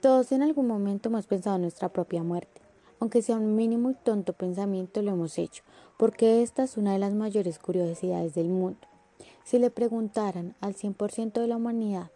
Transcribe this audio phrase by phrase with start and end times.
[0.00, 2.62] Todos en algún momento hemos pensado en nuestra propia muerte,
[3.00, 5.62] aunque sea un mínimo y tonto pensamiento lo hemos hecho,
[5.98, 8.78] porque esta es una de las mayores curiosidades del mundo.
[9.44, 12.10] Si le preguntaran al 100% de la humanidad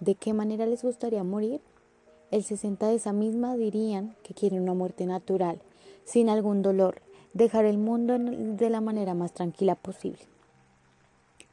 [0.00, 1.60] de qué manera les gustaría morir,
[2.32, 5.60] el 60 de esa misma dirían que quieren una muerte natural,
[6.04, 7.02] sin algún dolor,
[7.34, 10.22] dejar el mundo de la manera más tranquila posible.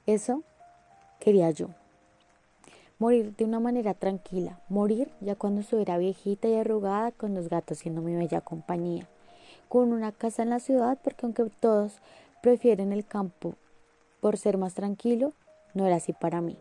[0.08, 0.42] Eso
[1.20, 1.68] quería yo.
[3.00, 7.78] Morir de una manera tranquila, morir ya cuando estuviera viejita y arrugada con los gatos
[7.78, 9.08] siendo mi bella compañía,
[9.70, 11.94] con una casa en la ciudad porque aunque todos
[12.42, 13.56] prefieren el campo
[14.20, 15.32] por ser más tranquilo,
[15.74, 16.58] no era así para mí.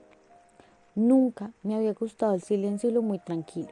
[0.95, 3.71] Nunca me había gustado el silencio y lo muy tranquilo.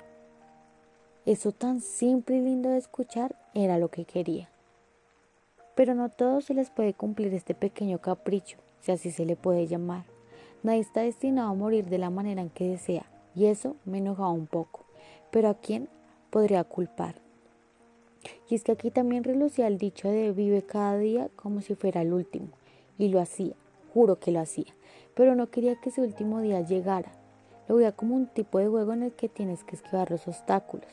[1.24, 4.48] Eso tan simple y lindo de escuchar era lo que quería.
[5.76, 9.68] Pero no todos se les puede cumplir este pequeño capricho, si así se le puede
[9.68, 10.15] llamar.
[10.62, 14.30] Nadie está destinado a morir de la manera en que desea, y eso me enojaba
[14.30, 14.84] un poco.
[15.30, 15.88] Pero ¿a quién
[16.30, 17.16] podría culpar?
[18.48, 22.02] Y es que aquí también relucía el dicho de vive cada día como si fuera
[22.02, 22.48] el último,
[22.98, 23.54] y lo hacía,
[23.92, 24.74] juro que lo hacía,
[25.14, 27.12] pero no quería que ese último día llegara.
[27.68, 30.86] Lo veía como un tipo de juego en el que tienes que esquivar los obstáculos.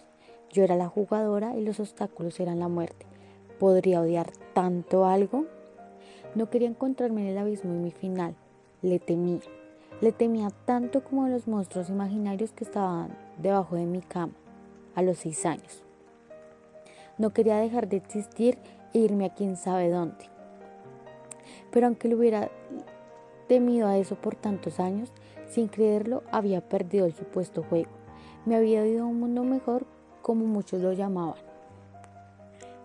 [0.51, 3.05] Yo era la jugadora y los obstáculos eran la muerte.
[3.59, 5.45] ¿Podría odiar tanto algo?
[6.35, 8.35] No quería encontrarme en el abismo y mi final.
[8.83, 9.39] Le temía.
[10.01, 14.33] Le temía tanto como los monstruos imaginarios que estaban debajo de mi cama
[14.93, 15.85] a los seis años.
[17.17, 18.57] No quería dejar de existir
[18.93, 20.25] e irme a quién sabe dónde.
[21.71, 22.51] Pero aunque le hubiera
[23.47, 25.13] temido a eso por tantos años,
[25.47, 27.91] sin creerlo había perdido el supuesto juego.
[28.45, 29.85] Me había ido a un mundo mejor
[30.21, 31.39] como muchos lo llamaban.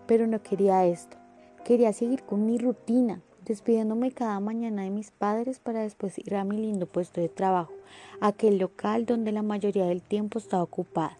[0.07, 1.17] Pero no quería esto,
[1.65, 6.43] quería seguir con mi rutina, despidiéndome cada mañana de mis padres para después ir a
[6.43, 7.73] mi lindo puesto de trabajo,
[8.21, 11.17] aquel local donde la mayoría del tiempo estaba ocupada.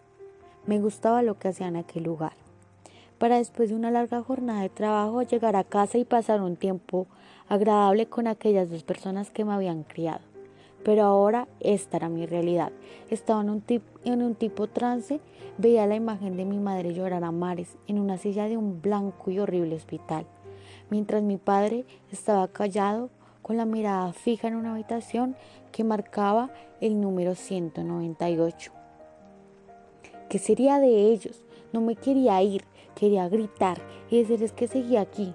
[0.64, 2.34] Me gustaba lo que hacía en aquel lugar.
[3.18, 7.08] Para después de una larga jornada de trabajo llegar a casa y pasar un tiempo
[7.48, 10.20] agradable con aquellas dos personas que me habían criado.
[10.84, 12.70] Pero ahora esta era mi realidad.
[13.10, 13.64] Estaba en un,
[14.04, 15.18] en un tipo trance,
[15.58, 19.32] veía la imagen de mi madre llorar a mares en una silla de un blanco
[19.32, 20.26] y horrible hospital,
[20.90, 23.10] mientras mi padre estaba callado
[23.42, 25.36] con la mirada fija en una habitación
[25.72, 28.72] que marcaba el número 198.
[30.28, 31.44] ¿Qué sería de ellos?
[31.72, 32.64] No me quería ir,
[32.94, 33.80] quería gritar
[34.10, 35.34] y decirles que seguía aquí,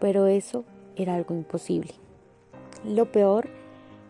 [0.00, 0.64] pero eso
[0.96, 1.94] era algo imposible.
[2.84, 3.48] Lo peor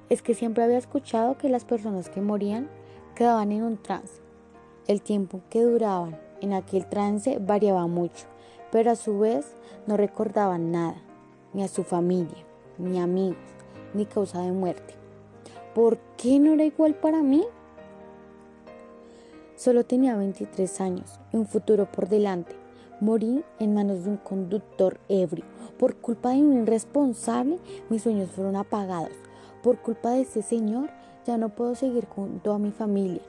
[0.09, 2.69] es que siempre había escuchado que las personas que morían
[3.15, 4.21] quedaban en un trance.
[4.87, 8.27] El tiempo que duraban en aquel trance variaba mucho,
[8.71, 9.47] pero a su vez
[9.87, 10.97] no recordaban nada,
[11.53, 12.45] ni a su familia,
[12.79, 13.39] ni amigos,
[13.95, 14.95] ni causa de muerte.
[15.75, 17.45] ¿Por qué no era igual para mí?
[19.57, 22.55] Solo tenía 23 años y un futuro por delante.
[23.01, 25.45] Morí en manos de un conductor ebrio.
[25.79, 27.59] Por culpa de un irresponsable,
[27.91, 29.13] mis sueños fueron apagados.
[29.63, 30.91] Por culpa de ese señor
[31.27, 33.23] ya no puedo seguir junto a mi familia.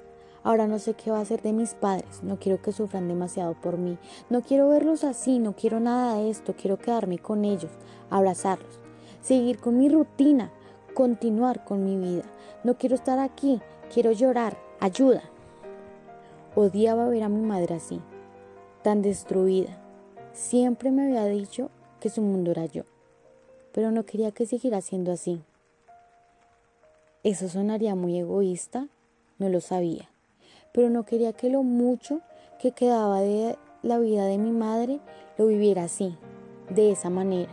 [0.48, 3.54] Ahora no sé qué va a hacer de mis padres, no quiero que sufran demasiado
[3.56, 3.98] por mí,
[4.30, 7.70] no quiero verlos así, no quiero nada de esto, quiero quedarme con ellos,
[8.10, 8.80] abrazarlos,
[9.20, 10.54] seguir con mi rutina,
[10.94, 12.24] continuar con mi vida.
[12.64, 13.60] No quiero estar aquí,
[13.94, 15.22] quiero llorar, ayuda.
[16.56, 18.00] Odiaba ver a mi madre así,
[18.84, 19.78] tan destruida.
[20.32, 22.84] Siempre me había dicho que su mundo era yo,
[23.74, 25.42] pero no quería que siguiera siendo así.
[27.24, 28.88] Eso sonaría muy egoísta,
[29.40, 30.10] no lo sabía,
[30.78, 32.22] pero no quería que lo mucho
[32.60, 35.00] que quedaba de la vida de mi madre
[35.36, 36.16] lo viviera así,
[36.70, 37.52] de esa manera.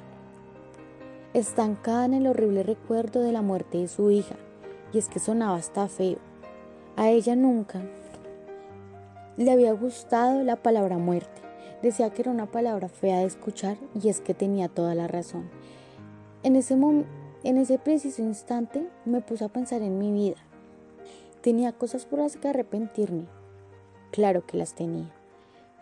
[1.32, 4.36] Estancada en el horrible recuerdo de la muerte de su hija,
[4.92, 6.18] y es que sonaba hasta feo.
[6.96, 7.80] A ella nunca
[9.38, 11.40] le había gustado la palabra muerte.
[11.80, 15.48] Decía que era una palabra fea de escuchar y es que tenía toda la razón.
[16.42, 20.36] En ese en ese preciso instante me puse a pensar en mi vida.
[21.44, 23.26] Tenía cosas por las que arrepentirme.
[24.12, 25.12] Claro que las tenía.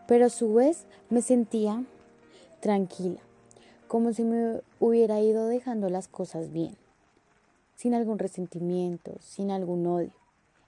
[0.09, 1.85] Pero a su vez me sentía
[2.59, 3.21] tranquila,
[3.87, 6.77] como si me hubiera ido dejando las cosas bien,
[7.77, 10.11] sin algún resentimiento, sin algún odio.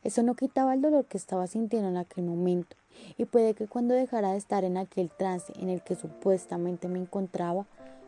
[0.05, 2.77] Eso no quitaba el dolor que estaba sintiendo en aquel momento,
[3.19, 7.01] y puede que cuando dejara de estar en aquel trance en el que supuestamente me
[7.01, 7.67] encontraba,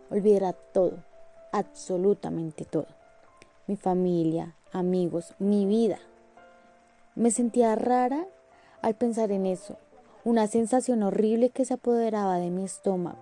[0.09, 1.03] olvidara todo
[1.51, 2.87] absolutamente todo.
[3.67, 5.99] Mi familia, amigos, mi vida.
[7.17, 8.27] Me sentía rara
[8.83, 9.79] al pensar en eso,
[10.23, 13.17] una sensación horrible que se apoderaba de mi estómago,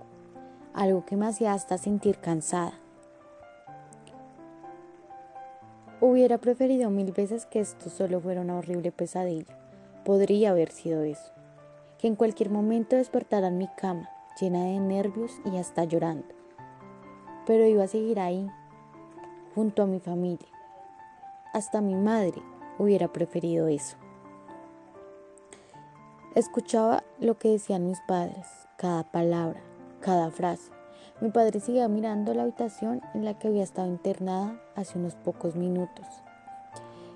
[0.72, 2.72] algo que me hacía hasta sentir cansada.
[6.00, 9.56] Hubiera preferido mil veces que esto solo fuera una horrible pesadilla.
[10.04, 11.32] Podría haber sido eso.
[11.98, 14.10] que en cualquier momento despertara en mi cama,
[14.40, 16.26] llena de nervios y hasta llorando.
[17.46, 18.50] Pero iba a seguir ahí,
[19.54, 20.48] junto a mi familia.
[21.52, 22.42] Hasta mi madre
[22.78, 23.96] hubiera preferido eso.
[26.34, 29.60] Escuchaba lo que decían mis padres, cada palabra,
[30.00, 30.72] cada frase.
[31.20, 35.54] Mi padre seguía mirando la habitación en la que había estado internada hace unos pocos
[35.54, 36.04] minutos,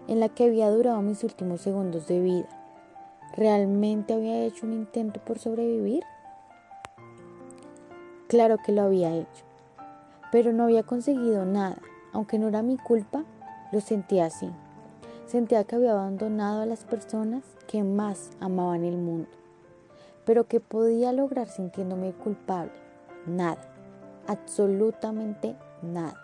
[0.06, 2.49] en la que había durado mis últimos segundos de vida.
[3.37, 6.05] ¿Realmente había hecho un intento por sobrevivir?
[8.28, 9.44] Claro que lo había hecho,
[10.31, 11.78] pero no había conseguido nada.
[12.12, 13.25] Aunque no era mi culpa,
[13.72, 14.49] lo sentía así.
[15.29, 19.29] Sentía que había abandonado a las personas que más amaba en el mundo.
[20.25, 22.73] Pero ¿qué podía lograr sintiéndome culpable?
[23.27, 23.61] Nada,
[24.27, 26.19] absolutamente nada.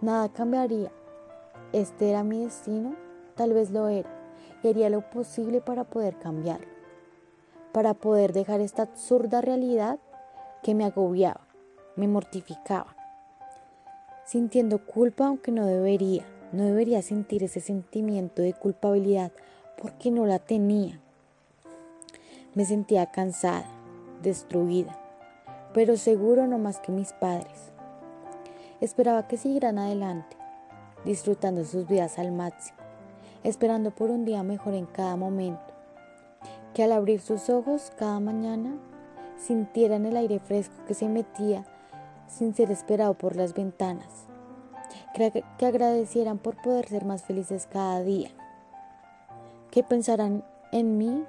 [0.00, 0.92] Nada cambiaría.
[1.72, 2.94] Este era mi destino,
[3.34, 4.08] tal vez lo era,
[4.62, 6.68] y haría lo posible para poder cambiarlo,
[7.72, 9.98] para poder dejar esta absurda realidad
[10.62, 11.40] que me agobiaba,
[11.96, 12.94] me mortificaba,
[14.24, 19.32] sintiendo culpa aunque no debería, no debería sentir ese sentimiento de culpabilidad
[19.80, 21.00] porque no la tenía.
[22.54, 23.66] Me sentía cansada,
[24.22, 24.98] destruida,
[25.72, 27.72] pero seguro no más que mis padres.
[28.80, 30.36] Esperaba que siguieran adelante,
[31.04, 32.78] disfrutando sus vidas al máximo,
[33.42, 35.74] esperando por un día mejor en cada momento,
[36.72, 38.76] que al abrir sus ojos cada mañana
[39.38, 41.64] sintieran el aire fresco que se metía
[42.28, 44.26] sin ser esperado por las ventanas,
[45.14, 48.30] que agradecieran por poder ser más felices cada día
[49.74, 51.24] que pensaran en mí,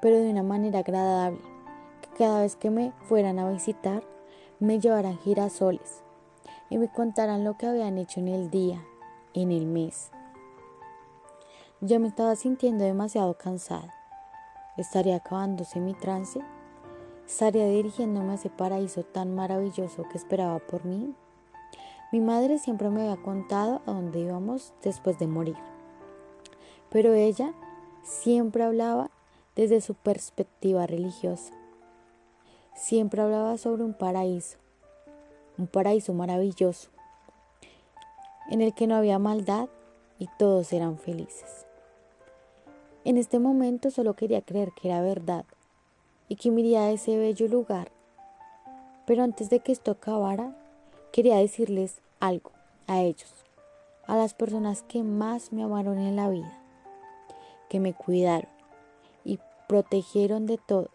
[0.00, 1.38] pero de una manera agradable,
[2.00, 4.02] que cada vez que me fueran a visitar,
[4.58, 6.02] me llevaran girasoles
[6.70, 8.82] y me contaran lo que habían hecho en el día,
[9.34, 10.10] en el mes.
[11.82, 13.92] Yo me estaba sintiendo demasiado cansada.
[14.78, 16.40] ¿Estaría acabándose mi trance?
[17.26, 21.14] ¿Estaría dirigiéndome a ese paraíso tan maravilloso que esperaba por mí?
[22.14, 25.56] Mi madre siempre me había contado a dónde íbamos después de morir.
[26.88, 27.52] Pero ella
[28.04, 29.10] siempre hablaba
[29.56, 31.52] desde su perspectiva religiosa.
[32.76, 34.58] Siempre hablaba sobre un paraíso,
[35.58, 36.88] un paraíso maravilloso,
[38.48, 39.68] en el que no había maldad
[40.20, 41.66] y todos eran felices.
[43.04, 45.46] En este momento solo quería creer que era verdad
[46.28, 47.90] y que me iría a ese bello lugar.
[49.04, 50.56] Pero antes de que esto acabara,
[51.10, 52.52] quería decirles algo
[52.86, 53.32] a ellos,
[54.06, 56.60] a las personas que más me amaron en la vida
[57.68, 58.50] que me cuidaron
[59.24, 60.90] y protegieron de todo.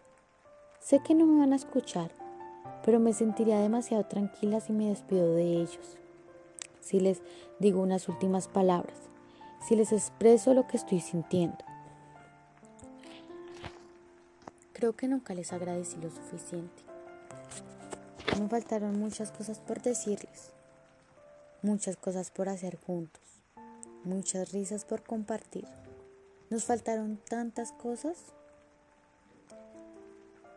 [0.80, 2.10] Sé que no me van a escuchar,
[2.84, 5.98] pero me sentiría demasiado tranquila si me despido de ellos.
[6.80, 7.20] Si les
[7.58, 8.96] digo unas últimas palabras,
[9.66, 11.58] si les expreso lo que estoy sintiendo.
[14.72, 16.82] Creo que nunca les agradecí lo suficiente.
[18.40, 20.54] Me faltaron muchas cosas por decirles,
[21.62, 23.22] muchas cosas por hacer juntos,
[24.04, 25.66] muchas risas por compartir.
[26.48, 28.16] Nos faltaron tantas cosas,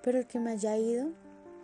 [0.02, 1.10] pero el que me haya ido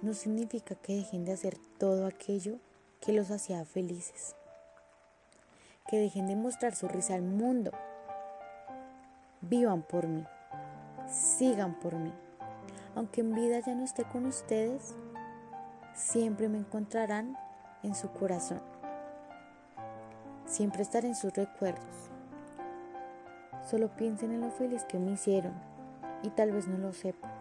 [0.01, 2.57] no significa que dejen de hacer todo aquello
[3.01, 4.35] que los hacía felices.
[5.87, 7.71] Que dejen de mostrar su risa al mundo.
[9.41, 10.23] Vivan por mí.
[11.09, 12.13] Sigan por mí.
[12.95, 14.93] Aunque en vida ya no esté con ustedes,
[15.95, 17.35] siempre me encontrarán
[17.83, 18.61] en su corazón.
[20.49, 22.09] Siempre estaré en sus recuerdos.
[23.69, 25.53] Solo piensen en lo feliz que me hicieron
[26.23, 27.31] y tal vez no lo sepan,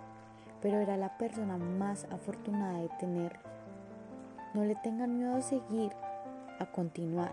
[0.60, 3.42] pero era la persona más afortunada de tenerlos.
[4.52, 5.90] No le tengan miedo a seguir,
[6.58, 7.32] a continuar.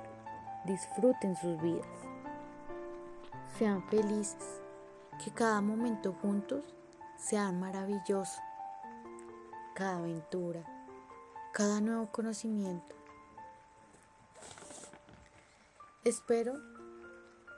[0.64, 1.86] Disfruten sus vidas.
[3.60, 4.62] Sean felices.
[5.22, 6.64] Que cada momento juntos
[7.18, 8.42] sea maravilloso.
[9.74, 10.64] Cada aventura,
[11.52, 12.96] cada nuevo conocimiento.
[16.06, 16.62] Espero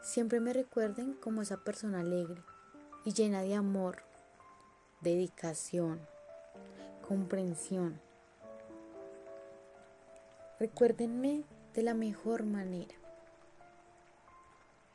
[0.02, 2.42] siempre me recuerden como esa persona alegre
[3.04, 4.04] y llena de amor,
[5.02, 6.00] dedicación,
[7.06, 8.00] comprensión.
[10.62, 12.96] Recuérdenme de la mejor manera.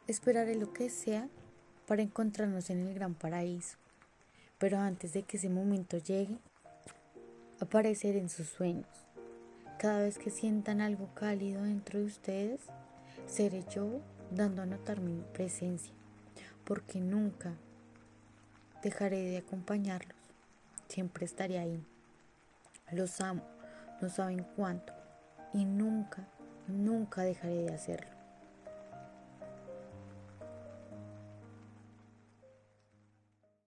[0.06, 1.28] Esperaré lo que sea
[1.86, 3.76] para encontrarnos en el gran paraíso,
[4.56, 6.38] pero antes de que ese momento llegue,
[7.60, 8.88] aparecer en sus sueños.
[9.78, 12.62] Cada vez que sientan algo cálido dentro de ustedes,
[13.26, 14.00] seré yo
[14.30, 15.94] dando a notar mi presencia,
[16.64, 17.54] porque nunca
[18.82, 20.16] dejaré de acompañarlos,
[20.88, 21.84] siempre estaré ahí.
[22.90, 23.42] Los amo,
[24.00, 24.92] no saben cuánto,
[25.52, 26.28] y nunca,
[26.66, 28.11] nunca dejaré de hacerlo.